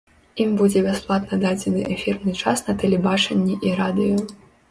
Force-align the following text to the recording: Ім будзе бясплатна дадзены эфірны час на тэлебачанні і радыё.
Ім 0.43 0.53
будзе 0.61 0.79
бясплатна 0.85 1.37
дадзены 1.43 1.83
эфірны 1.97 2.33
час 2.43 2.65
на 2.69 2.77
тэлебачанні 2.85 3.61
і 3.69 3.77
радыё. 3.81 4.17